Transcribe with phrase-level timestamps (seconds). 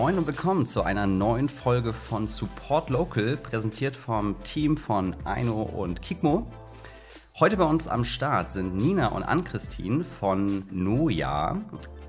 [0.00, 5.60] Moin und willkommen zu einer neuen Folge von Support Local, präsentiert vom Team von Aino
[5.60, 6.46] und Kikmo.
[7.38, 11.60] Heute bei uns am Start sind Nina und Ann-Christine von Noja.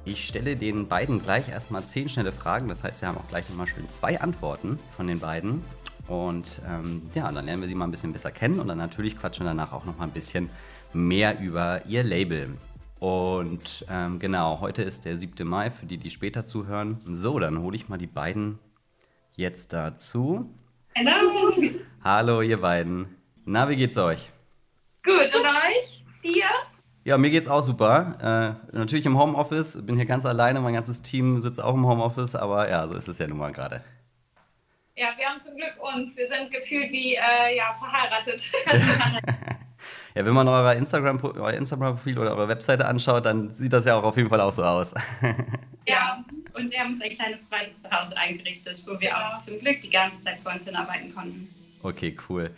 [0.05, 3.49] Ich stelle den beiden gleich erstmal zehn schnelle Fragen, das heißt, wir haben auch gleich
[3.49, 5.61] immer schön zwei Antworten von den beiden.
[6.07, 9.19] Und ähm, ja, dann lernen wir sie mal ein bisschen besser kennen und dann natürlich
[9.19, 10.49] quatschen wir danach auch noch mal ein bisschen
[10.93, 12.55] mehr über ihr Label.
[13.01, 15.47] Und ähm, genau, heute ist der 7.
[15.47, 17.01] Mai, für die, die später zuhören.
[17.07, 18.59] So, dann hole ich mal die beiden
[19.33, 20.53] jetzt dazu.
[20.95, 21.51] Hallo.
[22.03, 23.07] Hallo, ihr beiden.
[23.43, 24.29] Na, wie geht's euch?
[25.03, 26.03] Gut, und euch?
[26.23, 26.45] Dir?
[27.03, 28.59] Ja, mir geht's auch super.
[28.71, 32.35] Äh, natürlich im Homeoffice, bin hier ganz alleine, mein ganzes Team sitzt auch im Homeoffice,
[32.35, 33.83] aber ja, so ist es ja nun mal gerade.
[34.95, 36.15] Ja, wir haben zum Glück uns.
[36.17, 38.51] Wir sind gefühlt wie äh, ja, verheiratet.
[40.15, 43.95] Ja, wenn man euer Instagram-Profil euer Instagram oder eure Webseite anschaut, dann sieht das ja
[43.95, 44.93] auch auf jeden Fall auch so aus.
[45.87, 46.23] Ja,
[46.53, 49.89] und wir haben uns ein kleines zweites Zuhause eingerichtet, wo wir auch zum Glück die
[49.89, 51.49] ganze Zeit vor uns hinarbeiten konnten.
[51.81, 52.51] Okay, cool.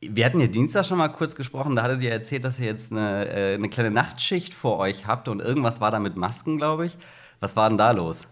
[0.00, 2.92] Wir hatten ja Dienstag schon mal kurz gesprochen, da hattet ihr erzählt, dass ihr jetzt
[2.92, 6.86] eine, äh, eine kleine Nachtschicht vor euch habt und irgendwas war da mit Masken, glaube
[6.86, 6.96] ich.
[7.40, 8.28] Was war denn da los?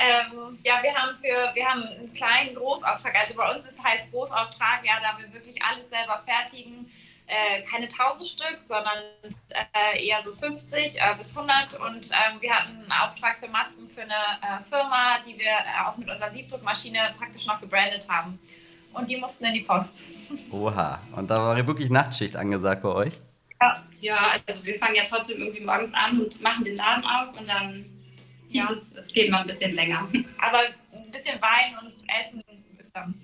[0.00, 3.14] ähm, ja, wir haben für wir haben einen kleinen Großauftrag.
[3.16, 6.90] Also bei uns ist heißt Großauftrag, ja, da wir wirklich alles selber fertigen.
[7.30, 8.98] Äh, keine 1000 Stück, sondern
[9.50, 11.78] äh, eher so 50 äh, bis 100.
[11.78, 15.86] Und ähm, wir hatten einen Auftrag für Masken für eine äh, Firma, die wir äh,
[15.86, 18.36] auch mit unserer Siebdruckmaschine praktisch noch gebrandet haben.
[18.92, 20.08] Und die mussten in die Post.
[20.50, 23.20] Oha, und da war wirklich Nachtschicht angesagt bei euch?
[24.00, 27.48] Ja, also wir fangen ja trotzdem irgendwie morgens an und machen den Laden auf und
[27.48, 27.84] dann
[28.48, 28.74] Ja.
[28.96, 30.08] es geht mal ein bisschen länger.
[30.38, 30.58] Aber
[30.96, 32.42] ein bisschen Wein und Essen
[32.78, 33.14] ist dann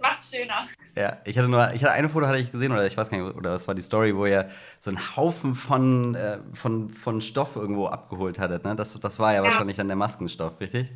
[0.00, 0.68] macht's schöner.
[0.96, 3.18] Ja, ich hatte nur, ich hatte eine Foto hatte ich gesehen, oder ich weiß gar
[3.18, 7.20] nicht, oder das war die Story, wo ihr so einen Haufen von, äh, von, von
[7.20, 8.74] Stoff irgendwo abgeholt hattet, ne?
[8.74, 9.44] Das, das war ja, Ja.
[9.44, 10.90] wahrscheinlich dann der Maskenstoff, richtig?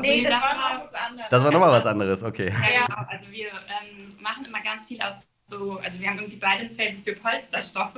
[0.00, 1.28] Nee, das, war war- noch was anderes.
[1.30, 2.50] Das war nochmal was anderes, okay.
[2.62, 3.06] Ja, Ja.
[3.10, 6.70] Also wir ähm, machen immer ganz viel aus so, also wir haben irgendwie beide ein
[6.70, 7.94] Feld für Polsterstoffe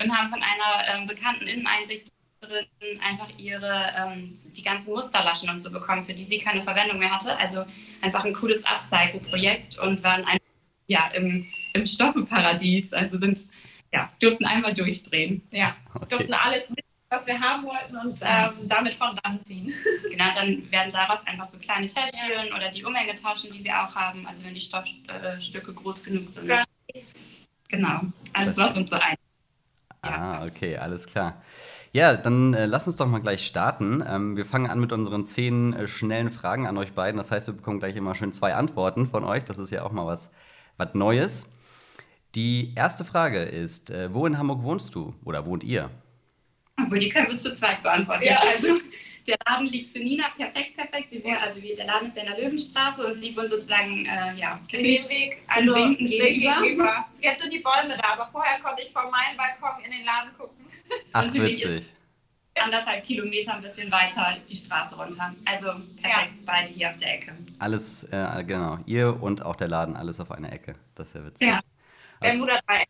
[0.00, 2.12] und haben von einer ähm, bekannten Inneneinrichterin
[3.02, 7.10] einfach ihre, ähm, die ganzen Musterlaschen und so bekommen, für die sie keine Verwendung mehr
[7.10, 7.36] hatte.
[7.36, 7.64] Also
[8.00, 10.38] einfach ein cooles Upcycle-Projekt und waren ein,
[10.86, 11.44] ja, im,
[11.74, 12.92] im Stoffeparadies.
[12.92, 13.46] Also sind,
[13.92, 15.42] ja, durften einmal durchdrehen.
[15.50, 16.06] Ja, okay.
[16.10, 19.72] durften alles mit, was wir haben wollten und ähm, damit von dann ziehen.
[20.14, 23.92] Genau, dann werden daraus einfach so kleine Täschchen oder die Umhänge tauschen, die wir auch
[23.96, 26.52] haben, also wenn die Stoffstücke groß genug sind.
[27.68, 29.16] Genau, alles was uns so ein.
[30.02, 31.42] Ah, okay, alles klar.
[31.94, 34.04] Ja, dann äh, lass uns doch mal gleich starten.
[34.04, 37.18] Ähm, wir fangen an mit unseren zehn äh, schnellen Fragen an euch beiden.
[37.18, 39.44] Das heißt, wir bekommen gleich immer schön zwei Antworten von euch.
[39.44, 40.28] Das ist ja auch mal was,
[40.76, 41.46] was Neues.
[42.34, 45.88] Die erste Frage ist, äh, wo in Hamburg wohnst du oder wohnt ihr?
[46.82, 48.24] Obwohl, die können wir zu zweit beantworten.
[48.24, 48.40] Ja.
[48.40, 48.74] Also,
[49.28, 51.12] der Laden liegt für Nina perfekt, perfekt.
[51.12, 54.34] Sie wohnt, also der Laden ist ja in der Löwenstraße und sie wohnt sozusagen, äh,
[54.34, 56.60] ja, Weg, also Winken schräg gegenüber.
[56.60, 57.06] gegenüber.
[57.20, 60.36] Jetzt sind die Bäume da, aber vorher konnte ich von meinem Balkon in den Laden
[60.36, 60.63] gucken.
[61.12, 61.94] Ach, witzig.
[62.56, 65.34] anderthalb Kilometer ein bisschen weiter die Straße runter.
[65.44, 65.66] Also
[66.00, 67.36] perfekt, beide hier auf der Ecke.
[67.58, 70.74] Alles, äh, genau, ihr und auch der Laden, alles auf einer Ecke.
[70.94, 71.48] Das ist ja witzig.
[71.48, 71.60] Ja.
[72.20, 72.88] Bermuda Dreieck.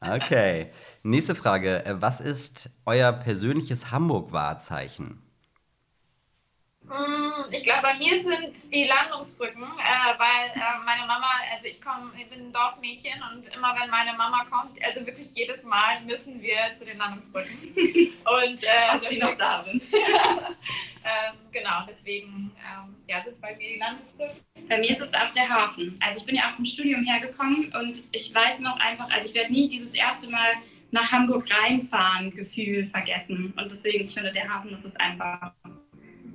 [0.00, 0.70] Okay.
[1.02, 1.84] Nächste Frage.
[1.84, 5.22] Äh, Was ist euer persönliches Hamburg-Wahrzeichen?
[6.84, 11.66] Mm, Ich glaube, bei mir sind es die Landungsbrücken, äh, weil äh, meine Mama, also
[11.66, 15.64] ich komme, ich bin ein Dorfmädchen und immer wenn meine Mama kommt, also wirklich jedes
[15.64, 17.58] Mal müssen wir zu den Landungsbrücken.
[18.28, 19.84] Und äh, Ob sie noch da sind.
[19.92, 24.36] ähm, genau, deswegen ähm, ja, sind es bei mir die Landungsbrücken.
[24.68, 25.98] Bei mir ist es auch der Hafen.
[26.04, 29.34] Also ich bin ja auch zum Studium hergekommen und ich weiß noch einfach, also ich
[29.34, 30.56] werde nie dieses erste Mal
[30.90, 33.54] nach Hamburg reinfahren Gefühl vergessen.
[33.56, 35.52] Und deswegen, ich finde, der Hafen das ist einfach,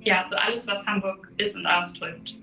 [0.04, 2.38] ja, so alles, was Hamburg ist und ausdrückt.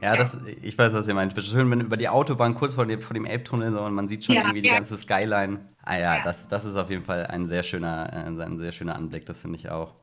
[0.00, 1.34] Ja, das, ich weiß, was ihr meint.
[1.42, 4.24] Schön, wenn über die Autobahn kurz vor dem, vor dem Elbtunnel so und man sieht
[4.24, 4.74] schon Ja, irgendwie die ja.
[4.74, 5.68] ganze Skyline.
[5.82, 6.22] Ah ja, Ja.
[6.22, 9.40] Das, das ist auf jeden Fall ein sehr schöner, äh, ein sehr schöner Anblick, das
[9.40, 9.94] finde ich auch.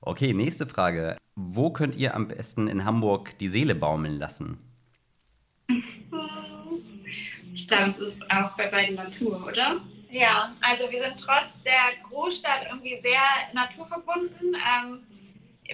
[0.00, 1.16] Okay, nächste Frage.
[1.36, 4.58] Wo könnt ihr am besten in Hamburg die Seele baumeln lassen?
[7.54, 9.80] Ich glaube, es ist auch bei beiden Natur, oder?
[10.10, 13.20] Ja, also wir sind trotz der Großstadt irgendwie sehr
[13.54, 14.54] naturverbunden.
[14.54, 15.00] Ähm,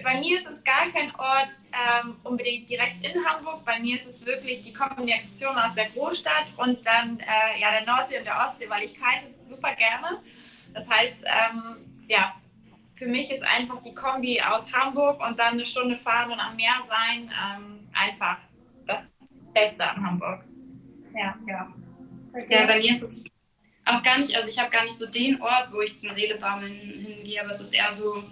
[0.03, 3.63] bei mir ist es gar kein Ort ähm, unbedingt direkt in Hamburg.
[3.65, 7.85] Bei mir ist es wirklich die Kombination aus der Großstadt und dann äh, ja, der
[7.85, 10.21] Nordsee und der Ostsee, weil ich kite super gerne.
[10.73, 12.35] Das heißt, ähm, ja,
[12.93, 16.55] für mich ist einfach die Kombi aus Hamburg und dann eine Stunde fahren und am
[16.55, 18.37] Meer sein ähm, einfach
[18.85, 19.13] das
[19.53, 20.43] Beste an Hamburg.
[21.13, 21.73] Ja, ja.
[22.49, 23.23] Ja, bei mir ist es
[23.85, 26.73] auch gar nicht, also ich habe gar nicht so den Ort, wo ich zum Seelebaumeln
[26.73, 28.23] hingehe, aber es ist eher so,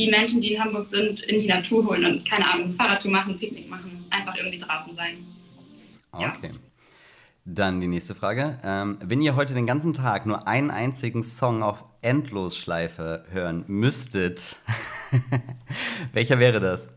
[0.00, 3.38] die Menschen, die in Hamburg sind, in die Natur holen und keine Ahnung, Fahrradtour machen,
[3.38, 5.18] Picknick machen, einfach irgendwie draußen sein.
[6.12, 6.28] Okay.
[6.42, 6.58] Ja.
[7.44, 8.58] Dann die nächste Frage.
[8.64, 14.56] Ähm, wenn ihr heute den ganzen Tag nur einen einzigen Song auf Endlosschleife hören müsstet,
[16.12, 16.88] welcher wäre das?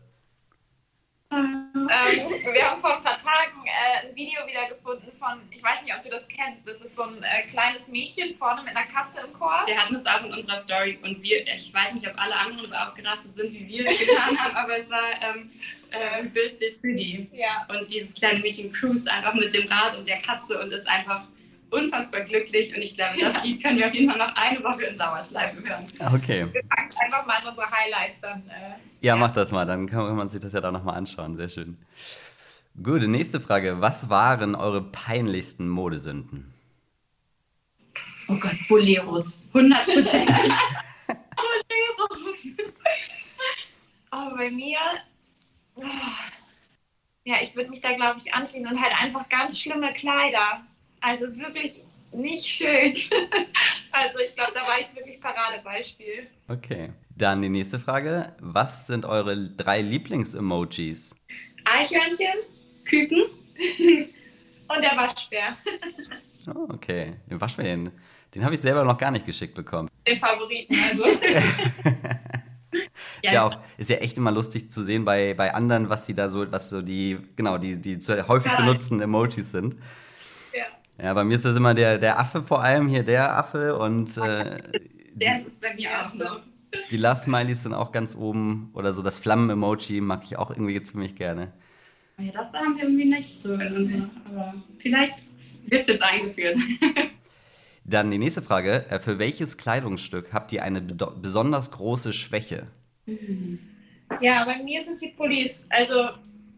[1.30, 5.82] Ähm, wir haben vor ein paar Tagen äh, ein Video wieder gefunden von, ich weiß
[5.82, 8.86] nicht, ob du das kennst, das ist so ein äh, kleines Mädchen vorne mit einer
[8.86, 9.62] Katze im Chor.
[9.66, 12.58] Wir hatten es auch in unserer Story und wir, ich weiß nicht, ob alle anderen
[12.58, 15.50] so ausgerastet sind, wie wir es getan haben, aber es war ähm,
[15.90, 17.28] äh, bildlich City.
[17.32, 17.66] Ja.
[17.68, 21.22] Und dieses kleine Mädchen cruist einfach mit dem Rad und der Katze und ist einfach
[21.70, 24.84] unfassbar glücklich und ich glaube, das Lied können wir auf jeden Fall noch eine Woche
[24.84, 25.86] in Dauerschleife hören.
[26.14, 26.46] Okay.
[26.52, 28.42] Wir packen einfach mal in unsere Highlights dann.
[28.48, 31.36] Äh, ja, ja, mach das mal, dann kann man sich das ja da nochmal anschauen.
[31.36, 31.76] Sehr schön.
[32.82, 33.80] Gut, nächste Frage.
[33.80, 36.52] Was waren eure peinlichsten Modesünden?
[38.26, 39.40] Oh Gott, Boleros.
[39.52, 40.26] Hundertprozentig.
[41.36, 42.36] Boleros.
[44.12, 44.78] oh, bei mir.
[45.76, 45.84] Oh,
[47.24, 50.62] ja, ich würde mich da, glaube ich, anschließen und halt einfach ganz schlimme Kleider.
[51.00, 51.80] Also wirklich
[52.12, 52.94] nicht schön.
[53.92, 56.26] also ich glaube, da war ich wirklich Paradebeispiel.
[56.48, 56.92] Okay.
[57.16, 58.34] Dann die nächste Frage.
[58.40, 61.14] Was sind eure drei Lieblings-Emojis?
[61.64, 62.40] Eichhörnchen,
[62.94, 63.22] Küken
[64.68, 65.56] und der Waschbär.
[66.54, 67.14] oh, okay.
[67.28, 67.76] Den Waschbär,
[68.34, 69.88] den habe ich selber noch gar nicht geschickt bekommen.
[70.06, 71.04] Den Favoriten, also.
[73.22, 76.14] ist, ja auch, ist ja echt immer lustig zu sehen bei, bei anderen, was sie
[76.14, 78.60] da so, was so die, genau, die, die häufig ja.
[78.60, 79.76] benutzten Emojis sind.
[80.52, 81.04] Ja.
[81.04, 84.16] ja, bei mir ist das immer der, der Affe vor allem, hier der Affe und
[84.18, 84.56] äh,
[85.14, 86.24] der ist bei mir auch so.
[86.90, 91.14] Die Last-Smileys sind auch ganz oben oder so das Flammen-Emoji mag ich auch irgendwie ziemlich
[91.14, 91.52] gerne.
[92.18, 95.16] Ja, das haben wir irgendwie nicht so in unserer, aber vielleicht
[95.66, 96.56] wird es jetzt eingeführt.
[97.84, 98.86] Dann die nächste Frage.
[98.88, 102.68] Äh, für welches Kleidungsstück habt ihr eine besonders große Schwäche?
[104.20, 105.66] Ja, bei mir sind sie Pullis.
[105.68, 106.10] Also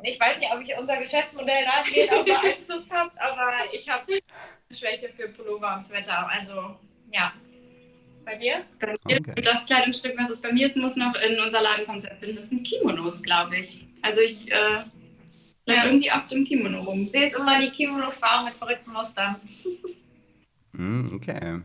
[0.02, 4.78] ich weiß nicht, ob ich unser Geschäftsmodell dahingehend auch beeinflusst habe, aber ich habe eine
[4.78, 6.28] Schwäche für Pullover und Sweater.
[6.28, 6.76] Also
[7.12, 7.32] ja.
[8.24, 8.64] Bei dir?
[8.80, 9.40] Bei mir, okay.
[9.40, 12.36] Das Kleidungsstück, was es bei mir ist, muss noch in unser Ladenkonzept finden.
[12.36, 13.86] Das sind Kimonos, glaube ich.
[14.02, 14.82] Also ich äh,
[15.74, 15.84] ja.
[15.86, 17.08] irgendwie auf dem Kimono rum.
[17.08, 19.36] Seht immer die Kimono-Frau mit verrückten Mustern.
[20.72, 21.60] Mm, okay.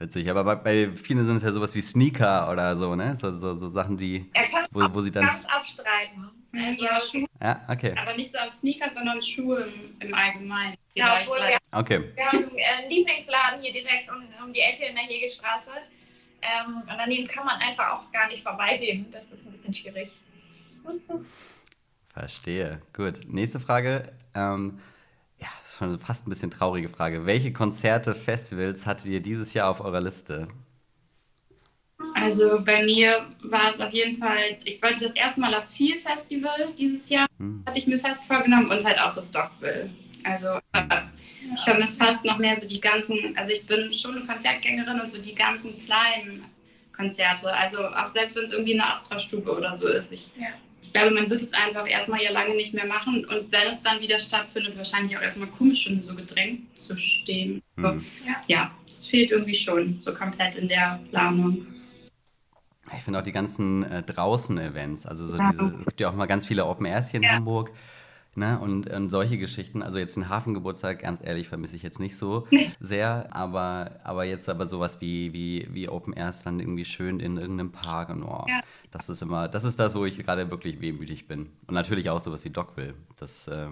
[0.00, 3.16] Witzig, aber bei, bei, vielen sind es ja sowas wie Sneaker oder so, ne?
[3.16, 4.30] So, so, so Sachen, die.
[4.32, 6.30] Er kann wo, wo sie dann ganz abstreiten.
[6.52, 7.26] Also ja, Schuhe.
[7.42, 7.94] Ja, okay.
[7.96, 10.76] Aber nicht so auf Sneaker, sondern Schuhe im, im Allgemeinen.
[10.94, 12.12] Ja, obwohl wir, okay.
[12.14, 15.70] wir haben einen Lieblingsladen hier direkt um, um die Ecke in der Hegestraße.
[16.42, 19.06] Ähm, und daneben kann man einfach auch gar nicht vorbeigehen.
[19.10, 20.12] Das ist ein bisschen schwierig.
[22.18, 22.82] Verstehe.
[22.94, 23.20] Gut.
[23.28, 24.10] Nächste Frage.
[24.34, 24.80] Ähm,
[25.38, 27.26] ja, das ist schon fast ein bisschen traurige Frage.
[27.26, 30.48] Welche Konzerte, Festivals hattet ihr dieses Jahr auf eurer Liste?
[32.14, 36.00] Also bei mir war es auf jeden Fall, ich wollte das erste Mal aufs Feel
[36.00, 37.62] Festival dieses Jahr, hm.
[37.64, 39.88] hatte ich mir fest vorgenommen und halt auch das Dockville.
[40.24, 41.02] Also äh,
[41.54, 45.12] ich vermisse fast noch mehr so die ganzen, also ich bin schon eine Konzertgängerin und
[45.12, 46.44] so die ganzen kleinen
[46.92, 50.12] Konzerte, also auch selbst wenn es irgendwie eine Astra-Stube oder so ist.
[50.12, 50.48] Ich ja
[50.88, 53.82] ich glaube, man wird es einfach erstmal ja lange nicht mehr machen und wenn es
[53.82, 57.62] dann wieder stattfindet, wahrscheinlich auch erstmal komisch finden, so gedrängt zu stehen.
[57.76, 57.82] Mhm.
[57.82, 57.88] So,
[58.26, 58.36] ja.
[58.46, 61.66] ja, das fehlt irgendwie schon so komplett in der Planung.
[62.96, 65.50] Ich finde auch die ganzen äh, Draußen-Events, also so ja.
[65.50, 67.32] diese, es gibt ja auch mal ganz viele Open Airs hier in ja.
[67.32, 67.70] Hamburg.
[68.34, 68.58] Ne?
[68.58, 72.46] Und, und, solche Geschichten, also jetzt den Hafengeburtstag, ganz ehrlich, vermisse ich jetzt nicht so
[72.80, 77.36] sehr, aber, aber jetzt aber sowas wie, wie, wie Open Airs dann irgendwie schön in
[77.36, 78.60] irgendeinem Park und oh, ja.
[78.90, 81.50] das ist immer, das ist das, wo ich gerade wirklich wehmütig bin.
[81.66, 82.94] Und natürlich auch sowas wie Doc will.
[83.18, 83.68] Das äh,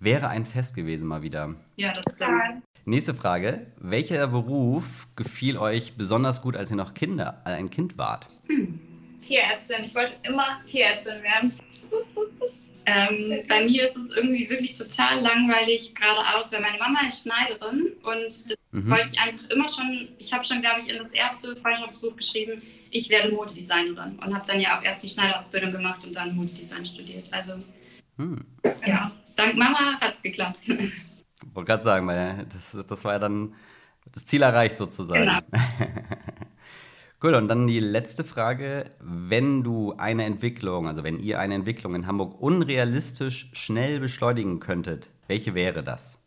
[0.00, 1.54] wäre ein Fest gewesen mal wieder.
[1.76, 2.62] Ja, das total.
[2.84, 3.66] Nächste Frage.
[3.76, 8.28] Welcher Beruf gefiel euch besonders gut, als ihr noch Kinder, äh, ein Kind wart?
[8.48, 8.80] Hm.
[9.20, 9.84] Tierärztin.
[9.84, 11.52] Ich wollte immer Tierärztin werden.
[12.84, 17.92] Ähm, bei mir ist es irgendwie wirklich total langweilig geradeaus, weil meine Mama ist Schneiderin
[18.02, 18.90] und das mhm.
[18.90, 22.60] wollte ich einfach immer schon, ich habe schon, glaube ich, in das erste Freundschaftsbuch geschrieben,
[22.90, 26.84] ich werde Modedesignerin und habe dann ja auch erst die Schneiderausbildung gemacht und dann Modedesign
[26.84, 27.32] studiert.
[27.32, 27.54] Also
[28.16, 28.44] mhm.
[28.84, 30.58] ja, dank Mama hat es geklappt.
[30.68, 33.54] Ich wollte gerade sagen, weil das, das war ja dann
[34.10, 35.20] das Ziel erreicht sozusagen.
[35.20, 35.40] Genau.
[37.22, 38.90] Cool, und dann die letzte Frage.
[38.98, 45.08] Wenn du eine Entwicklung, also wenn ihr eine Entwicklung in Hamburg unrealistisch schnell beschleunigen könntet,
[45.28, 46.18] welche wäre das?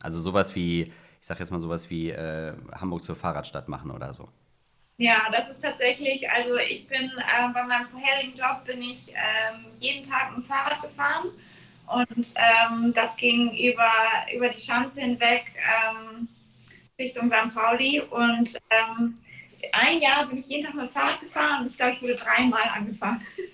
[0.00, 0.92] Also sowas wie, ich
[1.26, 4.28] sag jetzt mal sowas wie äh, Hamburg zur Fahrradstadt machen oder so.
[4.98, 9.64] Ja, das ist tatsächlich, also ich bin äh, bei meinem vorherigen Job bin ich ähm,
[9.80, 11.30] jeden Tag mit dem Fahrrad gefahren
[11.88, 13.90] und ähm, das ging über,
[14.32, 16.28] über die Schanze hinweg ähm,
[16.96, 17.52] Richtung St.
[17.52, 19.18] Pauli und ähm,
[19.76, 22.16] ein Jahr bin ich jeden Tag mit dem Fahrrad gefahren und ich glaube, ich wurde
[22.16, 23.20] dreimal angefahren.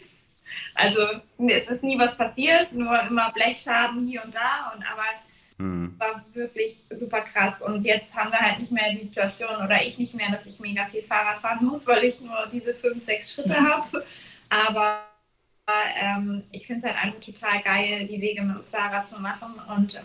[0.75, 1.01] Also
[1.49, 4.73] es ist nie was passiert, nur immer Blechschaden hier und da.
[4.75, 5.05] Und aber
[5.57, 5.95] mhm.
[5.99, 7.63] war wirklich super krass.
[7.63, 10.61] Und jetzt haben wir halt nicht mehr die Situation oder ich nicht mehr, dass ich
[10.61, 14.05] mega viel Fahrrad fahren muss, weil ich nur diese fünf, sechs Schritte habe.
[14.51, 15.07] Aber
[16.01, 19.55] ähm, ich finde es halt einfach total geil, die Wege mit dem Fahrrad zu machen
[19.75, 20.03] und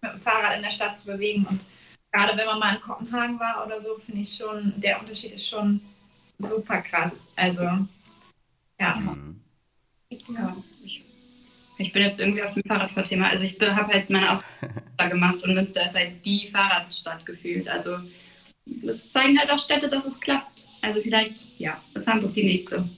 [0.00, 1.46] mit dem Fahrrad in der Stadt zu bewegen.
[1.48, 1.60] Und
[2.12, 5.48] gerade wenn man mal in Kopenhagen war oder so, finde ich schon, der Unterschied ist
[5.48, 5.80] schon
[6.38, 7.28] super krass.
[7.36, 8.96] Also, ja.
[8.96, 9.40] Mhm.
[10.10, 10.56] ja
[11.78, 13.28] ich, bin jetzt irgendwie auf dem Fahrradfahrthema.
[13.28, 17.68] Also ich habe halt meine Ausbildung gemacht und Münster ist halt die Fahrradstadt gefühlt.
[17.68, 17.98] Also
[18.66, 20.66] das zeigen halt auch Städte, dass es klappt.
[20.82, 22.88] Also vielleicht, ja, ist Hamburg die nächste.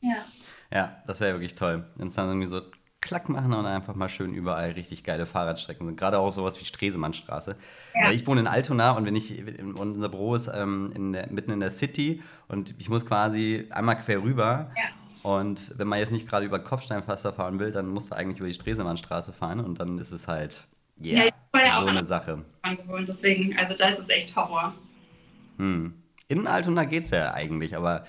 [0.00, 0.24] Ja.
[0.72, 1.84] Ja, das wäre wirklich toll.
[1.96, 2.62] Wenn es dann irgendwie so
[3.04, 5.96] klack machen und einfach mal schön überall richtig geile Fahrradstrecken sind.
[5.96, 7.54] Gerade auch sowas wie Stresemannstraße.
[7.94, 8.10] Ja.
[8.10, 9.42] Ich wohne in Altona und wenn ich,
[9.78, 13.98] unser Büro ist ähm, in der, mitten in der City und ich muss quasi einmal
[13.98, 14.70] quer rüber.
[14.76, 15.30] Ja.
[15.30, 18.48] Und wenn man jetzt nicht gerade über Kopfsteinpflaster fahren will, dann musst du eigentlich über
[18.48, 20.64] die Stresemannstraße fahren und dann ist es halt,
[21.02, 22.44] yeah, ja, so eine Sache.
[22.62, 24.74] Gewohnt, deswegen, also da ist es echt Horror.
[25.58, 25.94] Hm.
[26.28, 28.04] In Altona geht es ja eigentlich, aber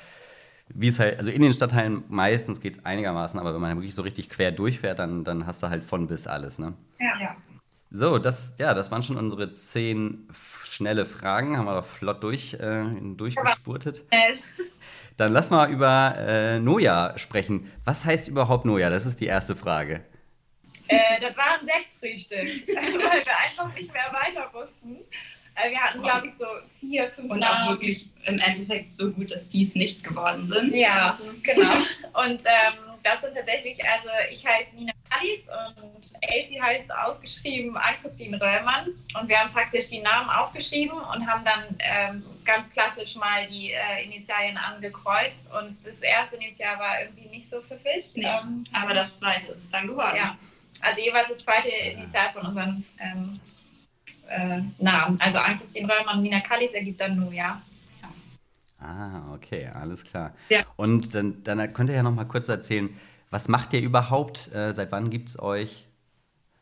[0.74, 3.95] wie es halt, also in den Stadtteilen meistens geht es einigermaßen, aber wenn man wirklich
[3.95, 6.74] so richtig quer durchfährt, dann, dann hast du halt von bis alles, ne?
[7.00, 7.19] Ja.
[7.22, 7.36] ja.
[7.91, 10.27] So, das, ja, das waren schon unsere zehn
[10.65, 12.84] schnelle Fragen, haben wir doch flott durch, äh,
[13.15, 14.03] durchgespurtet.
[15.17, 17.72] Dann lass mal über äh, Noja sprechen.
[17.86, 18.89] Was heißt überhaupt Noja?
[18.89, 20.01] Das ist die erste Frage.
[20.88, 24.98] Äh, das war ein Sektfrühstück, weil wir einfach nicht mehr weiter wussten.
[25.55, 26.45] Äh, wir hatten, glaube ich, so
[26.79, 30.74] vier, fünf Und auch wirklich im Endeffekt so gut, dass die es nicht geworden sind.
[30.75, 31.74] Ja, genau.
[32.13, 35.43] Und ähm, das sind tatsächlich, also ich heiße Nina Kallis
[35.81, 38.88] und Elsie heißt ausgeschrieben Ann-Christine Röllmann.
[39.19, 43.71] Und wir haben praktisch die Namen aufgeschrieben und haben dann ähm, ganz klassisch mal die
[43.71, 45.45] äh, Initialien angekreuzt.
[45.51, 48.05] Und das erste Initial war irgendwie nicht so pfiffig.
[48.15, 50.17] Nee, ähm, aber das zweite ist es dann geworden.
[50.17, 50.35] Ja,
[50.81, 53.39] also jeweils das zweite Initial von unseren ähm,
[54.29, 55.20] äh, Namen.
[55.20, 57.62] Also Ann-Christine Röhrmann, Nina Kallis ergibt dann nur, ja.
[58.79, 60.34] Ah, okay, alles klar.
[60.50, 60.63] Ja.
[60.75, 62.89] Und dann, dann könnt ihr ja noch mal kurz erzählen,
[63.32, 64.53] was macht ihr überhaupt?
[64.53, 65.86] Äh, seit wann gibt es euch?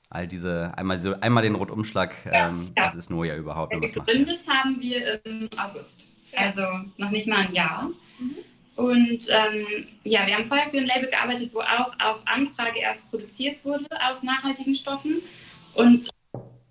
[0.09, 2.85] All diese, einmal, so, einmal den Rundumschlag, ja, ähm, ja.
[2.85, 3.73] was ist Noja überhaupt?
[3.73, 6.05] Gegründet haben wir im August,
[6.35, 6.61] also
[6.97, 7.89] noch nicht mal ein Jahr.
[8.19, 8.35] Mhm.
[8.75, 13.09] Und ähm, ja, wir haben vorher für ein Label gearbeitet, wo auch auf Anfrage erst
[13.09, 15.21] produziert wurde aus nachhaltigen Stoffen.
[15.73, 16.09] Und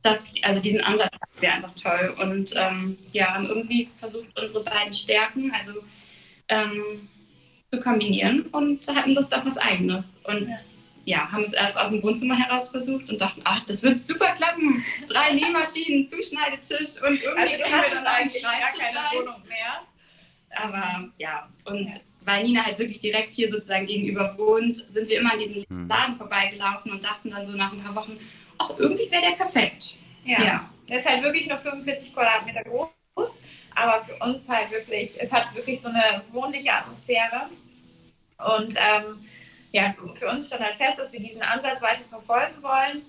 [0.02, 2.14] das, also diesen Ansatz wäre einfach toll.
[2.20, 5.74] Und ähm, ja, haben irgendwie versucht, unsere beiden Stärken, also
[6.48, 7.08] ähm,
[7.72, 10.20] zu kombinieren und hatten Lust auf was Eigenes.
[10.24, 10.56] Und ja.
[11.04, 11.32] ja.
[11.32, 14.84] haben es erst aus dem Wohnzimmer heraus versucht und dachten, ach, das wird super klappen.
[15.08, 19.82] Drei Nähmaschinen, Zuschneidetisch und irgendwie also, kriegen wir dann einen Schreibtisch keine Wohnung mehr.
[20.54, 22.00] Aber ja, und ja.
[22.24, 25.88] weil Nina halt wirklich direkt hier sozusagen gegenüber wohnt, sind wir immer an diesen hm.
[25.88, 28.18] Laden vorbeigelaufen und dachten dann so nach ein paar Wochen,
[28.70, 29.96] ach, irgendwie wäre der perfekt.
[30.24, 30.42] Ja.
[30.42, 30.70] ja.
[30.88, 33.38] Der ist halt wirklich nur 45 Quadratmeter groß,
[33.74, 37.48] aber für uns halt wirklich, es hat wirklich so eine wohnliche Atmosphäre.
[38.56, 39.24] Und ähm,
[39.70, 43.02] ja, für uns stand halt fest, dass wir diesen Ansatz weiter verfolgen wollen.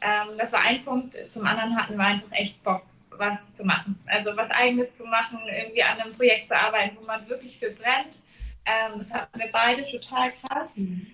[0.00, 1.16] Ähm, das war ein Punkt.
[1.32, 3.98] Zum anderen hatten wir einfach echt Bock, was zu machen.
[4.06, 7.70] Also was Eigenes zu machen, irgendwie an einem Projekt zu arbeiten, wo man wirklich für
[7.70, 8.22] brennt.
[8.66, 10.68] Ähm, das hatten wir beide total krass.
[10.74, 11.06] Mhm.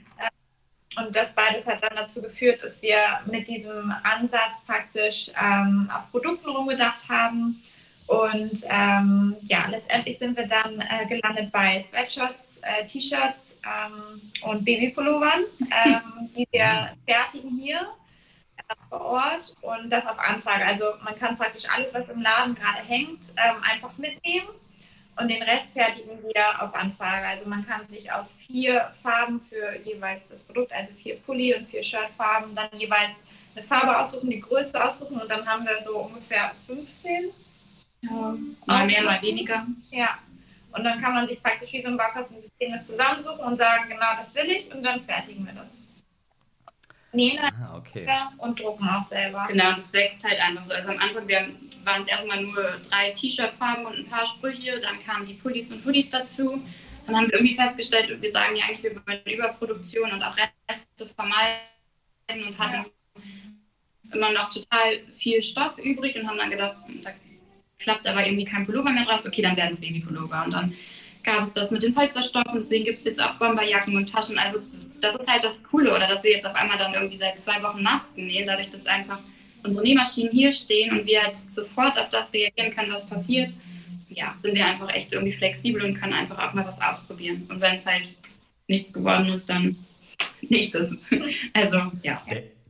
[0.96, 6.10] Und das beides hat dann dazu geführt, dass wir mit diesem Ansatz praktisch ähm, auf
[6.10, 7.62] Produkten rumgedacht haben.
[8.08, 14.64] Und ähm, ja, letztendlich sind wir dann äh, gelandet bei Sweatshirts, äh, T-Shirts ähm, und
[14.64, 17.86] Babypullovern, ähm, die wir fertigen hier
[18.56, 20.66] äh, vor Ort und das auf Anfrage.
[20.66, 24.48] Also man kann praktisch alles, was im Laden gerade hängt, ähm, einfach mitnehmen
[25.16, 27.26] und den Rest fertigen wir auf Anfrage.
[27.26, 31.68] Also man kann sich aus vier Farben für jeweils das Produkt, also vier Pulli und
[31.68, 33.20] vier Shirtfarben, dann jeweils
[33.54, 37.30] eine Farbe aussuchen, die Größe aussuchen und dann haben wir so ungefähr 15.
[38.02, 39.66] Ähm, mal mehr, mal weniger.
[39.90, 40.18] Ja.
[40.72, 44.14] Und dann kann man sich praktisch wie so ein Baukastensystem das zusammensuchen und sagen, genau
[44.16, 45.76] das will ich und dann fertigen wir das.
[47.12, 48.06] Nähen ah, okay.
[48.38, 49.46] und drucken auch selber.
[49.48, 50.74] Genau, das wächst halt einfach so.
[50.74, 54.80] Also am Anfang, wir haben waren es erstmal nur drei T-Shirt-Farben und ein paar Sprüche.
[54.80, 56.62] Dann kamen die Pullis und Hoodies dazu.
[57.06, 60.36] Dann haben wir irgendwie festgestellt, wir sagen ja eigentlich, wir wollen Überproduktion und auch
[60.68, 64.14] Reste vermeiden und hatten ja.
[64.14, 67.10] immer noch total viel Stoff übrig und haben dann gedacht, da
[67.78, 69.26] klappt aber irgendwie kein Pullover mehr draus.
[69.26, 70.44] Okay, dann werden es Babypullover.
[70.44, 70.74] Und dann
[71.24, 74.38] gab es das mit den Polsterstoffen, deswegen gibt es jetzt auch Bomberjacken und Taschen.
[74.38, 77.16] Also es, das ist halt das Coole, oder dass wir jetzt auf einmal dann irgendwie
[77.16, 79.20] seit zwei Wochen Masken nähen, dadurch, dass einfach
[79.62, 83.52] unsere Nähmaschinen hier stehen und wir halt sofort auf das reagieren können, was passiert,
[84.08, 87.46] ja, sind wir einfach echt irgendwie flexibel und können einfach auch mal was ausprobieren.
[87.48, 88.08] Und wenn es halt
[88.66, 89.76] nichts geworden ist, dann
[90.42, 90.98] nächstes.
[91.52, 92.22] Also, ja.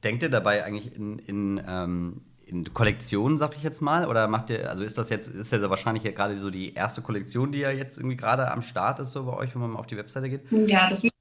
[0.02, 4.06] Denkt ihr dabei eigentlich in, in, ähm, in Kollektionen, sag ich jetzt mal?
[4.06, 7.02] Oder macht ihr, also ist das jetzt, ist ja wahrscheinlich ja gerade so die erste
[7.02, 9.78] Kollektion, die ja jetzt irgendwie gerade am Start ist, so bei euch, wenn man mal
[9.78, 10.42] auf die Webseite geht?
[10.50, 11.12] Ja, das muss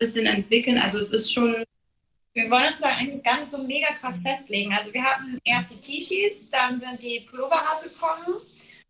[0.00, 0.78] bisschen entwickeln.
[0.78, 1.64] Also es ist schon.
[2.32, 4.72] Wir wollen uns da eigentlich gar nicht so mega krass festlegen.
[4.72, 8.40] Also wir hatten erst die T-Shirts, dann sind die Pullover rausgekommen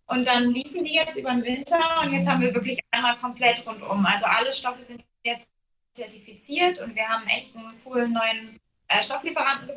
[0.07, 3.67] und dann liefen die jetzt über den Winter und jetzt haben wir wirklich einmal komplett
[3.67, 4.05] rundum.
[4.05, 5.51] Also alle Stoffe sind jetzt
[5.93, 9.71] zertifiziert und wir haben echt einen coolen neuen äh, Stofflieferanten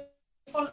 [0.45, 0.71] gefunden,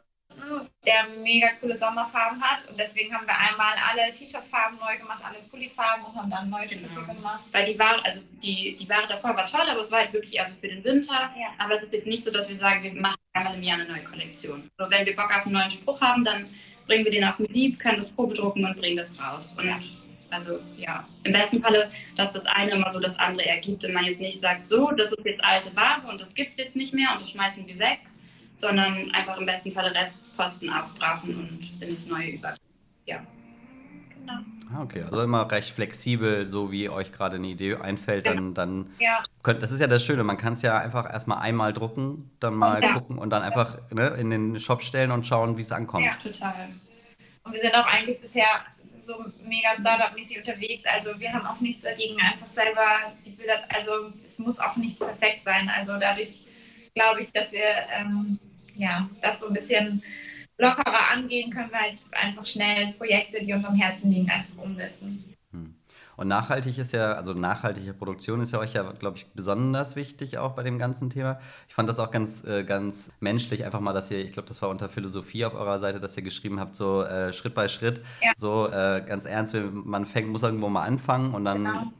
[0.84, 2.68] der mega coole Sommerfarben hat.
[2.68, 6.66] Und deswegen haben wir einmal alle T-Shirt-Farben neu gemacht, alle Pulli-Farben und haben dann neue
[6.66, 6.88] genau.
[6.88, 7.40] Stoffe gemacht.
[7.52, 10.40] Weil die Ware, also die, die Ware davor war toll, aber es war halt wirklich
[10.40, 11.30] also für den Winter.
[11.36, 11.48] Ja.
[11.58, 13.88] Aber es ist jetzt nicht so, dass wir sagen, wir machen einmal im Jahr eine
[13.88, 14.70] neue Kollektion.
[14.78, 16.48] So, wenn wir Bock auf einen neuen Spruch haben, dann
[16.86, 19.54] bringen wir den auf den Sieb, können das probedrucken und bringen das raus.
[19.58, 19.78] Und ja.
[20.30, 24.04] Also ja, im besten Falle, dass das eine immer so das andere ergibt und man
[24.04, 26.94] jetzt nicht sagt, so, das ist jetzt alte Ware und das gibt es jetzt nicht
[26.94, 27.98] mehr und das schmeißen wir weg,
[28.60, 32.54] sondern einfach im besten Falle Restposten abbrauchen und in das neue über.
[33.06, 33.20] Ja.
[34.20, 34.38] Genau.
[34.72, 38.90] Ah, okay, also immer recht flexibel, so wie euch gerade eine Idee einfällt, dann, dann
[39.00, 39.24] ja.
[39.42, 42.54] könnt, das ist ja das Schöne, man kann es ja einfach erstmal einmal drucken, dann
[42.54, 42.92] mal ja.
[42.92, 46.04] gucken und dann einfach ne, in den Shop stellen und schauen, wie es ankommt.
[46.04, 46.68] Ja, total.
[47.42, 48.46] Und wir sind auch eigentlich bisher
[49.00, 50.84] so mega Startup-mäßig unterwegs.
[50.84, 55.00] Also wir haben auch nichts dagegen, einfach selber die Bilder, also es muss auch nichts
[55.00, 55.68] perfekt sein.
[55.74, 56.44] Also dadurch
[56.94, 57.64] glaube ich, dass wir
[57.98, 58.38] ähm,
[58.78, 60.02] ja, das so ein bisschen
[60.58, 65.24] lockerer angehen, können wir halt einfach schnell Projekte, die uns am Herzen liegen, einfach umsetzen.
[66.20, 70.36] Und nachhaltig ist ja, also nachhaltige Produktion ist ja euch ja, glaube ich, besonders wichtig
[70.36, 71.40] auch bei dem ganzen Thema.
[71.66, 74.60] Ich fand das auch ganz, äh, ganz menschlich, einfach mal, dass ihr, ich glaube, das
[74.60, 78.02] war unter Philosophie auf eurer Seite, dass ihr geschrieben habt, so äh, Schritt bei Schritt,
[78.20, 78.32] ja.
[78.36, 81.92] so äh, ganz ernst, man fängt, muss irgendwo mal anfangen und dann genau.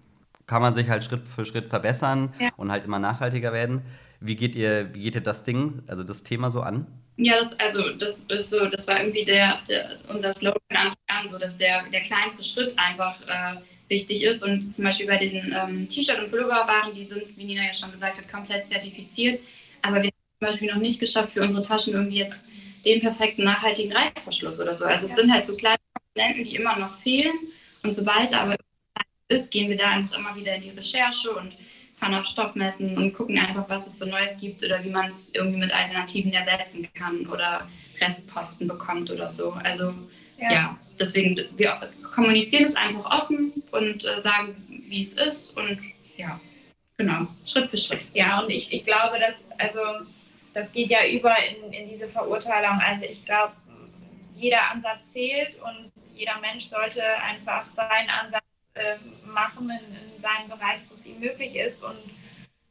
[0.46, 2.50] kann man sich halt Schritt für Schritt verbessern ja.
[2.58, 3.80] und halt immer nachhaltiger werden.
[4.20, 6.86] Wie geht ihr, wie geht ihr das Ding, also das Thema so an?
[7.16, 11.56] Ja, das, also das so, das war irgendwie der, der unser Slogan an, so dass
[11.56, 13.56] der, der kleinste Schritt einfach äh,
[13.88, 14.42] wichtig ist.
[14.42, 17.92] Und zum Beispiel bei den ähm, T-Shirt- und Pulloverwaren, die sind, wie Nina ja schon
[17.92, 19.40] gesagt hat, komplett zertifiziert.
[19.82, 22.44] Aber wir haben zum Beispiel noch nicht geschafft, für unsere Taschen irgendwie jetzt
[22.84, 24.84] den perfekten nachhaltigen Reißverschluss oder so.
[24.84, 27.34] Also es sind halt so kleine Komponenten, die immer noch fehlen.
[27.82, 28.56] Und sobald aber
[29.28, 31.52] ist, gehen wir da einfach immer wieder in die Recherche und
[32.00, 35.32] fahren auf Stoffmessen und gucken einfach, was es so Neues gibt oder wie man es
[35.34, 37.68] irgendwie mit Alternativen ersetzen kann oder
[38.00, 39.52] Restposten bekommt oder so.
[39.52, 39.92] Also
[40.38, 44.56] ja, ja deswegen, wir kommunizieren es einfach offen und äh, sagen,
[44.88, 45.78] wie es ist und
[46.16, 46.40] ja,
[46.96, 48.06] genau, Schritt für Schritt.
[48.14, 49.80] Ja, und ich, ich glaube, dass, also,
[50.54, 52.80] das geht ja über in, in diese Verurteilung.
[52.80, 53.52] Also ich glaube,
[54.34, 58.42] jeder Ansatz zählt und jeder Mensch sollte einfach seinen Ansatz
[58.74, 61.98] äh, machen in, in seinem Bereich, wo es ihm möglich ist und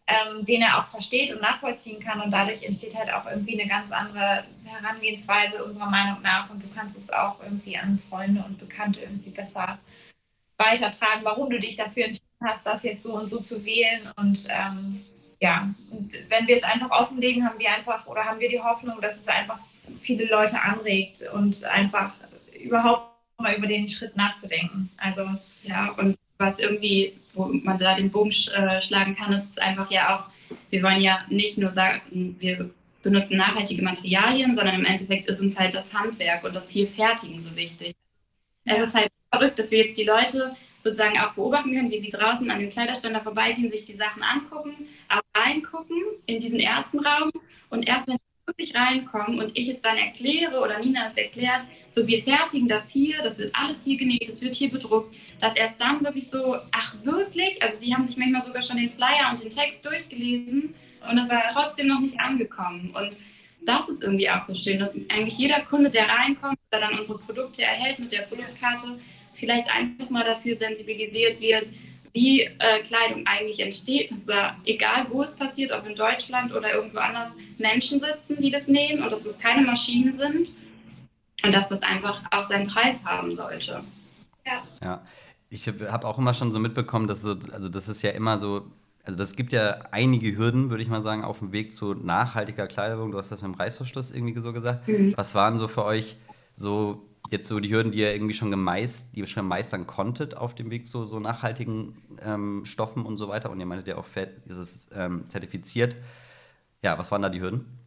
[0.09, 2.21] ähm, den er auch versteht und nachvollziehen kann.
[2.21, 6.49] Und dadurch entsteht halt auch irgendwie eine ganz andere Herangehensweise unserer Meinung nach.
[6.49, 9.77] Und du kannst es auch irgendwie an Freunde und Bekannte irgendwie besser
[10.57, 14.01] weitertragen, warum du dich dafür entschieden hast, das jetzt so und so zu wählen.
[14.17, 15.05] Und ähm,
[15.39, 18.99] ja, und wenn wir es einfach offenlegen, haben wir einfach oder haben wir die Hoffnung,
[19.01, 19.59] dass es einfach
[20.01, 22.13] viele Leute anregt und einfach
[22.61, 24.89] überhaupt mal über den Schritt nachzudenken.
[24.97, 25.29] Also
[25.63, 30.15] ja, und was irgendwie wo man da den Bogen äh, schlagen kann, ist einfach ja
[30.15, 32.69] auch, wir wollen ja nicht nur sagen, wir
[33.01, 37.39] benutzen nachhaltige Materialien, sondern im Endeffekt ist uns halt das Handwerk und das hier Fertigen
[37.39, 37.93] so wichtig.
[38.65, 42.09] Es ist halt verrückt, dass wir jetzt die Leute sozusagen auch beobachten können, wie sie
[42.09, 47.31] draußen an dem Kleiderständer vorbeigehen, sich die Sachen angucken, aber reingucken in diesen ersten Raum
[47.69, 48.17] und erst wenn
[48.49, 52.89] wirklich reinkommen und ich es dann erkläre oder Nina es erklärt, so wir fertigen das
[52.89, 56.57] hier, das wird alles hier genäht, das wird hier bedruckt, dass erst dann wirklich so,
[56.71, 57.61] ach wirklich?
[57.61, 60.73] Also sie haben sich manchmal sogar schon den Flyer und den Text durchgelesen
[61.09, 62.91] und es ist trotzdem noch nicht angekommen.
[62.93, 63.15] Und
[63.65, 67.19] das ist irgendwie auch so schön, dass eigentlich jeder Kunde, der reinkommt der dann unsere
[67.19, 68.99] Produkte erhält mit der Produktkarte,
[69.33, 71.67] vielleicht einfach mal dafür sensibilisiert wird,
[72.13, 76.73] wie äh, Kleidung eigentlich entsteht, dass da, egal wo es passiert, ob in Deutschland oder
[76.73, 80.49] irgendwo anders, Menschen sitzen, die das nähen und dass es keine Maschinen sind
[81.43, 83.83] und dass das einfach auch seinen Preis haben sollte.
[84.45, 84.63] Ja.
[84.81, 85.01] ja.
[85.51, 88.67] Ich habe auch immer schon so mitbekommen, dass so, also das ist ja immer so,
[89.03, 92.67] also das gibt ja einige Hürden, würde ich mal sagen, auf dem Weg zu nachhaltiger
[92.67, 93.11] Kleidung.
[93.11, 94.87] Du hast das mit dem Reißverschluss irgendwie so gesagt.
[94.87, 95.13] Mhm.
[95.15, 96.17] Was waren so für euch
[96.53, 100.35] so jetzt so die Hürden, die ihr irgendwie schon gemeist, die ihr schon meistern konntet
[100.35, 103.49] auf dem Weg zu so nachhaltigen ähm, Stoffen und so weiter?
[103.49, 104.05] Und ihr meintet ja auch,
[104.45, 105.95] ist es ähm, zertifiziert.
[106.81, 107.79] Ja, was waren da die Hürden?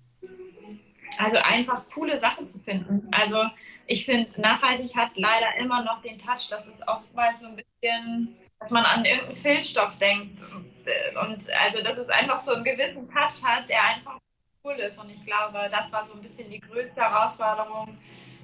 [1.18, 3.08] also einfach coole Sachen zu finden.
[3.10, 3.44] Also
[3.86, 8.36] ich finde, nachhaltig hat leider immer noch den Touch, dass es oftmals so ein bisschen,
[8.60, 10.40] dass man an irgendeinen Filzstoff denkt.
[10.40, 14.18] Und also, dass es einfach so einen gewissen Touch hat, der einfach
[14.64, 14.98] cool ist.
[14.98, 17.96] Und ich glaube, das war so ein bisschen die größte Herausforderung,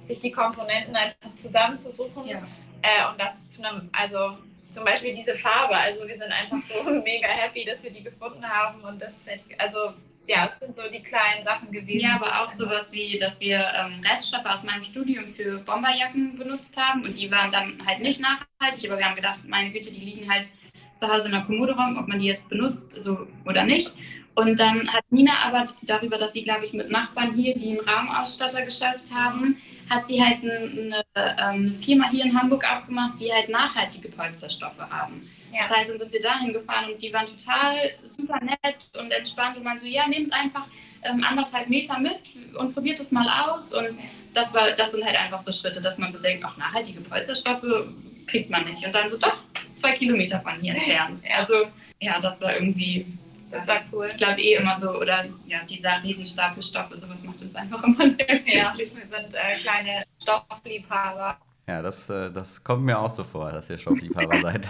[0.09, 2.27] sich die Komponenten einfach zusammenzusuchen.
[2.27, 2.39] Ja.
[2.81, 4.37] Äh, und das zu einem, also
[4.71, 5.75] zum Beispiel diese Farbe.
[5.75, 8.81] Also wir sind einfach so mega happy, dass wir die gefunden haben.
[8.81, 9.15] Und das,
[9.57, 9.93] also
[10.27, 12.01] ja, es sind so die kleinen Sachen gewesen.
[12.01, 16.75] Ja, aber auch sowas wie, dass wir ähm, Reststoffe aus meinem Studium für Bomberjacken benutzt
[16.77, 20.01] haben und die waren dann halt nicht nachhaltig, aber wir haben gedacht, meine Güte, die
[20.01, 20.47] liegen halt
[20.95, 23.93] zu Hause in der Kommode rum, ob man die jetzt benutzt so oder nicht.
[24.35, 27.89] Und dann hat Nina aber darüber, dass sie, glaube ich, mit Nachbarn hier, die einen
[27.89, 29.57] Raumausstatter geschafft haben,
[29.89, 34.79] hat sie halt eine, ähm, eine, Firma hier in Hamburg aufgemacht, die halt nachhaltige Polsterstoffe
[34.79, 35.27] haben.
[35.51, 35.61] Ja.
[35.63, 39.57] Das heißt, dann sind wir dahin gefahren und die waren total super nett und entspannt
[39.57, 40.67] und man so, ja, nehmt einfach
[41.03, 42.19] ähm, anderthalb Meter mit
[42.57, 43.73] und probiert es mal aus.
[43.73, 43.97] Und
[44.33, 47.87] das war, das sind halt einfach so Schritte, dass man so denkt, auch nachhaltige Polsterstoffe
[48.27, 48.85] kriegt man nicht.
[48.85, 49.37] Und dann so, doch,
[49.73, 51.23] zwei Kilometer von hier entfernt.
[51.35, 51.65] Also
[51.99, 53.05] ja, das war irgendwie
[53.49, 54.07] das war cool.
[54.11, 57.97] Ich glaube eh immer so, oder ja, dieser Riesenstapel Stoffe, sowas macht uns einfach immer
[57.97, 58.55] sehr glücklich.
[58.55, 61.37] Ja, wir sind äh, kleine Stoffliebhaber.
[61.67, 64.67] Ja, das, äh, das kommt mir auch so vor, dass ihr Stoffliebhaber seid.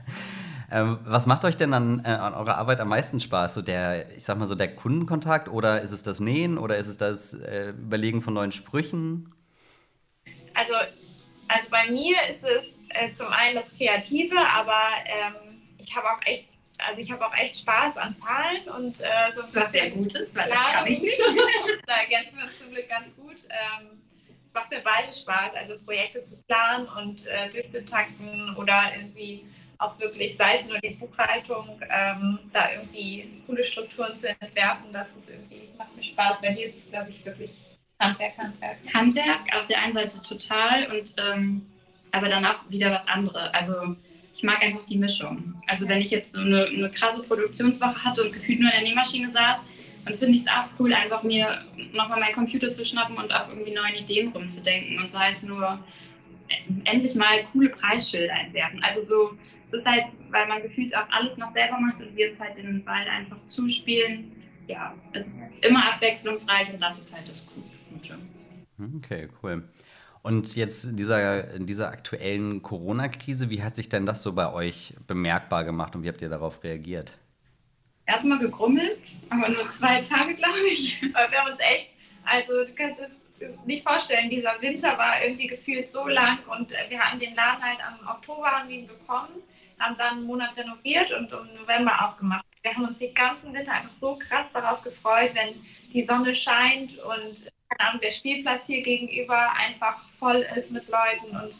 [0.72, 3.54] ähm, was macht euch denn an, äh, an eurer Arbeit am meisten Spaß?
[3.54, 6.86] So der, ich sag mal so, der Kundenkontakt oder ist es das Nähen oder ist
[6.86, 9.34] es das äh, Überlegen von neuen Sprüchen?
[10.54, 10.74] Also,
[11.48, 16.20] also bei mir ist es äh, zum einen das Kreative, aber ähm, ich habe auch
[16.26, 16.46] echt
[16.78, 20.34] also ich habe auch echt Spaß an Zahlen und äh, so Was sehr gut ist,
[20.34, 20.64] weil Planung.
[20.64, 21.20] das kann ich nicht.
[21.86, 23.36] da ergänzen wir uns zum Glück ganz gut.
[23.48, 24.00] Ähm,
[24.46, 29.44] es macht mir beide Spaß, also Projekte zu planen und äh, durchzutakten oder irgendwie
[29.78, 35.14] auch wirklich, sei es nur die Buchhaltung, ähm, da irgendwie coole Strukturen zu entwerfen, das
[35.14, 36.40] ist irgendwie, macht mir Spaß.
[36.40, 37.50] Bei dir ist es, glaube ich, wirklich
[38.00, 38.76] Handwerk, Handwerk.
[38.94, 41.66] Handwerk auf der einen Seite total und ähm,
[42.12, 43.52] aber dann auch wieder was anderes.
[43.52, 43.96] Also
[44.38, 45.60] ich mag einfach die Mischung.
[45.66, 48.88] Also wenn ich jetzt so eine, eine krasse Produktionswoche hatte und gefühlt nur in der
[48.88, 49.58] Nähmaschine saß,
[50.04, 51.60] dann finde ich es auch cool, einfach mir
[51.92, 55.84] nochmal meinen Computer zu schnappen und auf irgendwie neuen Ideen rumzudenken und sei es nur
[56.48, 58.80] äh, endlich mal coole Preisschilder entwerfen.
[58.84, 62.30] Also so, es ist halt, weil man gefühlt auch alles noch selber macht und wir
[62.30, 64.30] uns halt den Ball einfach zuspielen.
[64.68, 68.18] Ja, es ist immer abwechslungsreich und das ist halt das Gute.
[68.98, 69.64] Okay, cool.
[70.28, 74.52] Und jetzt in dieser, in dieser aktuellen Corona-Krise, wie hat sich denn das so bei
[74.52, 77.16] euch bemerkbar gemacht und wie habt ihr darauf reagiert?
[78.04, 78.98] Erstmal gegrummelt,
[79.30, 81.02] aber nur zwei Tage, glaube ich.
[81.14, 81.88] Aber wir haben uns echt,
[82.26, 83.00] also du kannst
[83.40, 87.62] es nicht vorstellen, dieser Winter war irgendwie gefühlt so lang und wir hatten den Laden
[87.62, 89.32] halt am Oktober haben ihn bekommen,
[89.78, 92.44] haben dann einen Monat renoviert und im November aufgemacht.
[92.60, 95.54] Wir haben uns den ganzen Winter einfach so krass darauf gefreut, wenn
[95.90, 101.54] die Sonne scheint und Ahnung, der Spielplatz hier gegenüber einfach voll ist mit Leuten und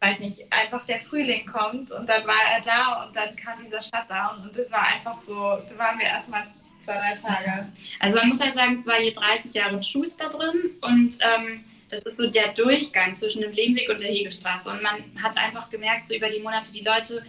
[0.00, 3.82] weiß nicht, einfach der Frühling kommt und dann war er da und dann kam dieser
[3.82, 6.46] Shutdown und es war einfach so, da waren wir erstmal
[6.78, 7.68] zwei, drei Tage.
[8.00, 12.00] Also man muss halt sagen, es war hier 30 Jahre Schuster drin und ähm, das
[12.00, 16.08] ist so der Durchgang zwischen dem Lehmweg und der Hegestraße und man hat einfach gemerkt,
[16.08, 17.24] so über die Monate, die Leute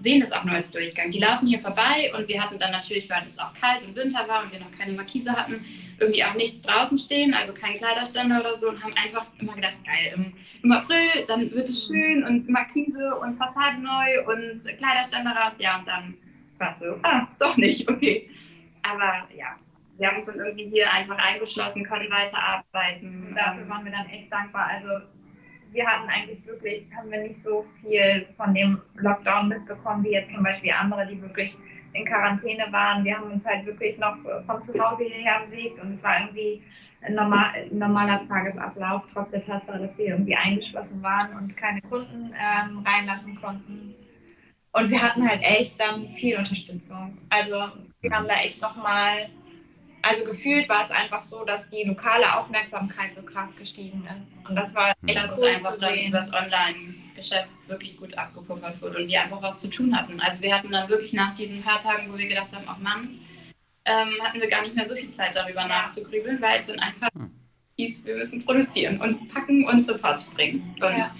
[0.00, 1.10] sehen das auch nur als Durchgang.
[1.10, 4.26] Die laufen hier vorbei und wir hatten dann natürlich, weil es auch kalt und Winter
[4.28, 5.64] war und wir noch keine Markise hatten,
[5.98, 9.74] irgendwie auch nichts draußen stehen, also kein Kleiderständer oder so und haben einfach immer gedacht,
[9.84, 10.32] geil, im,
[10.62, 15.78] im April, dann wird es schön und Markise und Fassade neu und Kleiderständer raus, ja,
[15.78, 16.14] und dann
[16.58, 18.30] war es so, ah, doch nicht, okay.
[18.82, 19.56] Aber ja,
[19.98, 23.34] wir haben uns dann irgendwie hier einfach eingeschlossen, konnten weiterarbeiten.
[23.34, 24.68] Dafür waren wir dann echt dankbar.
[24.68, 25.04] Also
[25.72, 30.34] wir hatten eigentlich wirklich, haben wir nicht so viel von dem Lockdown mitbekommen, wie jetzt
[30.34, 31.56] zum Beispiel andere, die wirklich
[31.92, 33.04] in Quarantäne waren.
[33.04, 36.62] Wir haben uns halt wirklich noch von zu Hause hierher bewegt und es war irgendwie
[37.00, 42.32] ein, normal, normaler Tagesablauf, trotz der Tatsache, dass wir irgendwie eingeschlossen waren und keine Kunden
[42.32, 43.94] ähm, reinlassen konnten.
[44.72, 47.18] Und wir hatten halt echt dann viel Unterstützung.
[47.30, 47.56] Also
[48.00, 49.28] wir haben da echt nochmal
[50.08, 54.36] also gefühlt war es einfach so, dass die lokale Aufmerksamkeit so krass gestiegen ist.
[54.48, 58.98] Und das war echt das cool ist einfach dann das Online-Geschäft wirklich gut abgepuffert wurde
[58.98, 60.20] und wir einfach was zu tun hatten.
[60.20, 63.18] Also wir hatten dann wirklich nach diesen paar Tagen, wo wir gedacht haben, ach Mann,
[63.84, 67.10] ähm, hatten wir gar nicht mehr so viel Zeit darüber nachzugrübeln, weil es sind einfach
[67.14, 67.30] hm.
[67.76, 70.74] hieß, wir müssen produzieren und packen und zur Post bringen.
[70.80, 71.14] Und ja,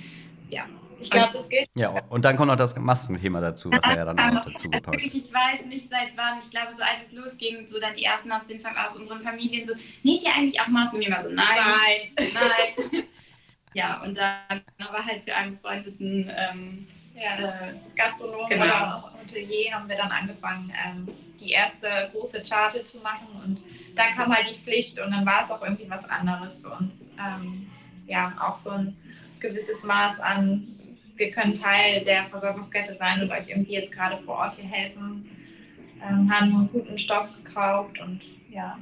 [0.50, 0.66] ja
[1.00, 1.68] ich glaube, das geht.
[1.74, 4.68] Ja, und dann kommt noch das Maskenthema dazu, was er ja dann auch noch dazu
[4.68, 8.04] gepackt Ich weiß nicht seit wann, ich glaube, so als es losging, so dann die
[8.04, 10.96] ersten aus, den, aus unseren Familien so, näht ihr eigentlich auch Masken?
[10.96, 11.58] Und immer so, nein,
[12.16, 12.28] nein.
[12.34, 13.02] nein.
[13.74, 17.68] ja, und dann aber halt für einen befreundeten ähm, ja.
[17.68, 18.64] äh, Gastronom genau.
[18.64, 21.08] oder Hotelier haben wir dann angefangen, ähm,
[21.40, 23.58] die erste große Charte zu machen und
[23.94, 27.14] da kam halt die Pflicht und dann war es auch irgendwie was anderes für uns.
[27.18, 27.70] Ähm,
[28.06, 28.96] ja, auch so ein
[29.40, 30.77] gewisses Maß an,
[31.18, 35.28] wir können Teil der Versorgungskette sein und euch irgendwie jetzt gerade vor Ort hier helfen.
[36.00, 38.78] Ähm, haben einen guten Stoff gekauft und ja,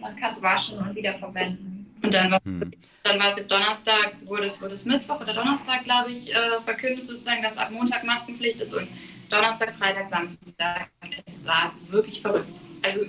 [0.00, 1.94] man kann es waschen und wieder verwenden.
[2.02, 2.72] Und dann war, hm.
[3.02, 7.06] dann war es Donnerstag, wurde es, wurde es Mittwoch oder Donnerstag, glaube ich, äh, verkündet
[7.06, 8.88] sozusagen, dass ab Montag Maskenpflicht ist und
[9.28, 10.88] Donnerstag, Freitag, Samstag.
[11.26, 12.60] Es war wirklich verrückt.
[12.82, 13.04] Also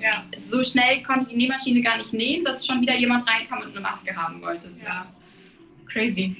[0.00, 0.24] ja.
[0.40, 3.80] so schnell konnte die Nähmaschine gar nicht nähen, dass schon wieder jemand reinkam und eine
[3.80, 4.68] Maske haben wollte.
[4.68, 4.88] Das ja.
[4.88, 5.06] war
[5.86, 6.36] crazy.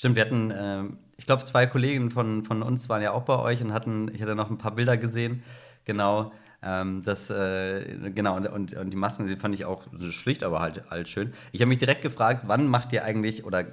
[0.00, 0.84] Stimmt, wir hatten, äh,
[1.18, 4.22] ich glaube, zwei Kollegen von, von uns waren ja auch bei euch und hatten, ich
[4.22, 5.42] hatte noch ein paar Bilder gesehen,
[5.84, 6.32] genau.
[6.62, 10.42] Ähm, das, äh, genau, und, und, und, die Masken die fand ich auch so schlicht,
[10.42, 11.34] aber halt, halt schön.
[11.52, 13.66] Ich habe mich direkt gefragt, wann macht ihr eigentlich oder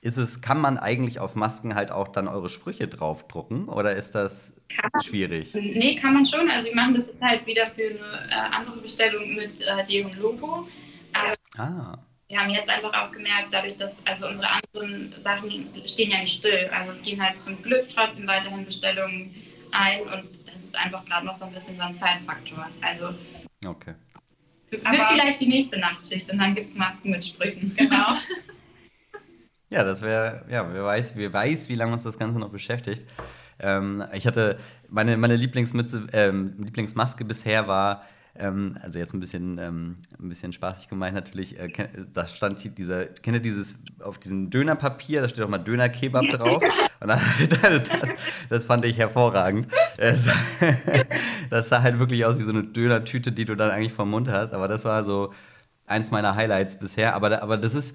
[0.00, 4.14] ist es, kann man eigentlich auf Masken halt auch dann eure Sprüche draufdrucken oder ist
[4.14, 4.54] das
[4.92, 5.52] man, schwierig?
[5.52, 6.48] Nee, kann man schon.
[6.48, 10.12] Also wir machen das jetzt halt wieder für eine äh, andere Bestellung mit äh, deren
[10.12, 10.68] Logo.
[11.12, 11.98] Äh, ah.
[12.32, 16.38] Wir haben jetzt einfach auch gemerkt, dadurch, dass also unsere anderen Sachen stehen ja nicht
[16.38, 16.70] still.
[16.72, 19.34] Also es gehen halt zum Glück trotzdem weiterhin Bestellungen
[19.70, 22.70] ein und das ist einfach gerade noch so ein bisschen so ein Zeitfaktor.
[22.80, 23.10] Also
[23.66, 23.92] okay.
[24.70, 27.74] wird vielleicht die nächste Nachtschicht und dann gibt es Masken mit Sprüchen.
[27.76, 28.16] Genau.
[29.68, 33.04] Ja, das wäre, ja, wer weiß, wer weiß, wie lange uns das Ganze noch beschäftigt.
[33.60, 39.58] Ähm, ich hatte, meine, meine Lieblingsmütze, ähm, Lieblingsmaske bisher war, ähm, also jetzt ein bisschen,
[39.58, 41.70] ähm, ein bisschen spaßig gemeint natürlich, äh,
[42.12, 46.62] da stand dieser, kennt ihr dieses, auf diesem Dönerpapier, da steht auch mal Döner-Kebab drauf.
[47.00, 47.20] Und das,
[47.60, 48.14] das,
[48.48, 49.68] das, fand ich hervorragend.
[51.50, 54.28] das sah halt wirklich aus wie so eine Dönertüte, die du dann eigentlich vom Mund
[54.28, 55.32] hast, aber das war so
[55.86, 57.14] eins meiner Highlights bisher.
[57.14, 57.94] Aber, aber das ist,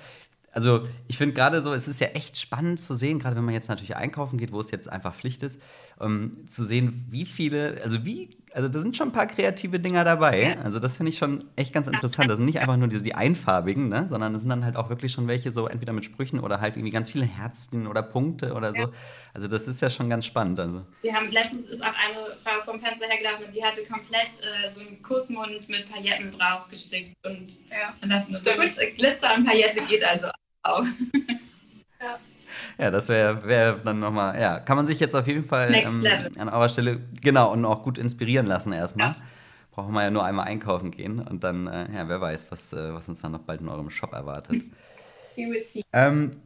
[0.51, 3.53] also ich finde gerade so, es ist ja echt spannend zu sehen, gerade wenn man
[3.53, 5.59] jetzt natürlich einkaufen geht, wo es jetzt einfach Pflicht ist,
[5.97, 10.03] um, zu sehen, wie viele, also wie, also da sind schon ein paar kreative Dinger
[10.03, 10.57] dabei.
[10.63, 12.27] Also das finde ich schon echt ganz interessant.
[12.27, 14.89] Das sind nicht einfach nur diese, die einfarbigen, ne, sondern es sind dann halt auch
[14.89, 18.53] wirklich schon welche so entweder mit Sprüchen oder halt irgendwie ganz viele Herzen oder Punkte
[18.55, 18.91] oder so.
[19.35, 20.59] Also das ist ja schon ganz spannend.
[20.59, 20.83] Also.
[21.03, 24.71] Wir haben letztens ist auch eine Frau vom Fenster hergelaufen und die hatte komplett äh,
[24.71, 27.93] so einen Kussmund mit Pailletten drauf gestickt und ja.
[28.01, 30.29] dann dachte ich, so gut, Glitzer und Paillette geht also
[30.63, 30.83] auch.
[32.01, 32.19] ja.
[32.77, 36.05] Ja, das wäre wär dann nochmal, ja, kann man sich jetzt auf jeden Fall ähm,
[36.37, 39.09] an eurer Stelle, genau, und auch gut inspirieren lassen erstmal.
[39.09, 39.15] Ja.
[39.71, 42.93] Brauchen wir ja nur einmal einkaufen gehen und dann, äh, ja, wer weiß, was, äh,
[42.93, 44.63] was uns dann noch bald in eurem Shop erwartet.
[45.93, 46.41] Ähm,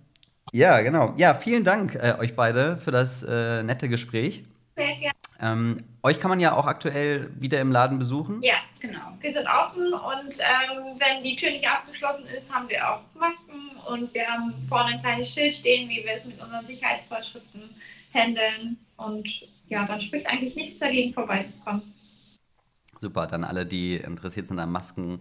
[0.51, 1.13] ja, genau.
[1.15, 4.43] Ja, vielen Dank äh, euch beide für das äh, nette Gespräch.
[4.75, 5.20] Sehr gerne.
[5.41, 8.43] Ähm, euch kann man ja auch aktuell wieder im Laden besuchen.
[8.43, 9.17] Ja, genau.
[9.19, 13.71] Wir sind offen und ähm, wenn die Tür nicht abgeschlossen ist, haben wir auch Masken
[13.87, 17.69] und wir haben vorne ein kleines Schild stehen, wie wir es mit unseren Sicherheitsvorschriften
[18.13, 18.77] handeln.
[18.97, 21.93] Und ja, dann spricht eigentlich nichts dagegen, vorbeizukommen.
[22.99, 25.19] Super, dann alle, die interessiert sind an Masken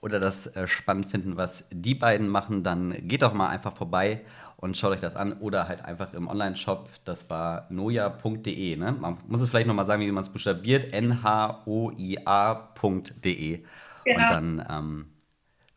[0.00, 4.22] oder das äh, spannend finden, was die beiden machen, dann geht doch mal einfach vorbei
[4.60, 6.88] und schaut euch das an oder halt einfach im Online-Shop.
[7.04, 8.76] Das war noja.de.
[8.76, 8.92] Ne?
[8.92, 11.24] Man muss es vielleicht nochmal sagen, wie man es buchstabiert: N-H-O-I-A.de.
[14.04, 14.16] Genau.
[14.16, 15.06] Und dann ähm,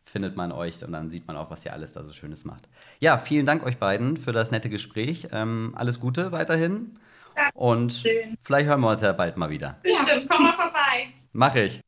[0.04, 2.68] findet man euch und dann sieht man auch, was ihr alles da so Schönes macht.
[3.00, 5.28] Ja, vielen Dank euch beiden für das nette Gespräch.
[5.32, 6.98] Ähm, alles Gute weiterhin.
[7.36, 8.36] Ja, und schön.
[8.42, 9.76] vielleicht hören wir uns ja bald mal wieder.
[9.82, 11.08] Bestimmt, komm mal vorbei.
[11.32, 11.80] Mach ich.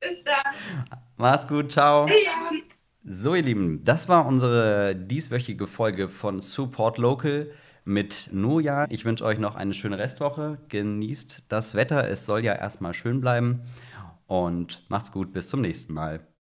[0.00, 0.54] Bis dann.
[1.16, 2.08] Mach's gut, ciao.
[2.08, 2.47] Ja.
[3.10, 7.50] So, ihr Lieben, das war unsere dieswöchige Folge von Support Local
[7.86, 8.84] mit Noja.
[8.90, 10.58] Ich wünsche euch noch eine schöne Restwoche.
[10.68, 12.06] Genießt das Wetter.
[12.06, 13.62] Es soll ja erstmal schön bleiben.
[14.26, 15.32] Und macht's gut.
[15.32, 16.20] Bis zum nächsten Mal.